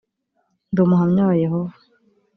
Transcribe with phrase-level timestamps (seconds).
[0.71, 1.73] ndi umuhamya wa yehova